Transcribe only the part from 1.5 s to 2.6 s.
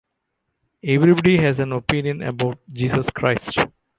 an opinion about